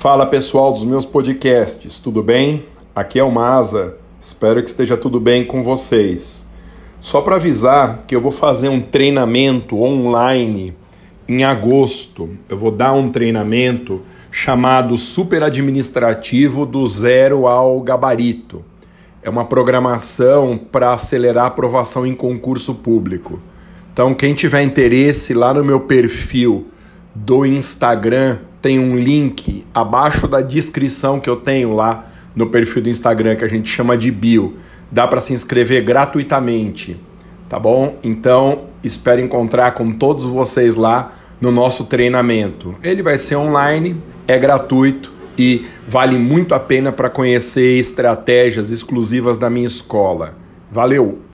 [0.00, 2.64] Fala pessoal dos meus podcasts, tudo bem?
[2.96, 6.48] Aqui é o Maza, espero que esteja tudo bem com vocês.
[6.98, 10.74] Só para avisar que eu vou fazer um treinamento online
[11.28, 12.30] em agosto.
[12.48, 14.00] Eu vou dar um treinamento
[14.30, 18.64] chamado Super Administrativo do Zero ao Gabarito.
[19.22, 23.38] É uma programação para acelerar a aprovação em concurso público.
[23.92, 26.68] Então, quem tiver interesse, lá no meu perfil
[27.14, 32.88] do Instagram tem um link abaixo da descrição que eu tenho lá no perfil do
[32.88, 34.56] Instagram que a gente chama de bio.
[34.90, 37.00] Dá para se inscrever gratuitamente,
[37.48, 37.96] tá bom?
[38.02, 42.74] Então, espero encontrar com todos vocês lá no nosso treinamento.
[42.82, 43.96] Ele vai ser online,
[44.26, 50.34] é gratuito e vale muito a pena para conhecer estratégias exclusivas da minha escola.
[50.70, 51.20] Valeu!